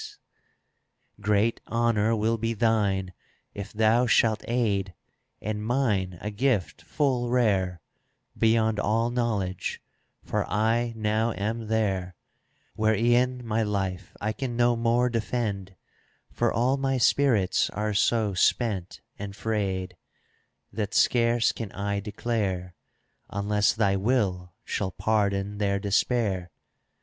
[1.17, 3.13] 122 CANZONIERE Great honour will be thine
[3.53, 4.95] if thou shalt aid,
[5.39, 7.83] And mine a gift full rare,
[8.35, 9.79] Beyond all knowledge,
[10.23, 12.15] for I now am there,
[12.73, 15.75] Where e'en my life I can no more defend;
[16.31, 19.95] For all my spirits are so spent and frayed,
[20.73, 22.73] ®* That scarce can I declare.
[23.29, 26.49] Unless thy will shall pardon their despair.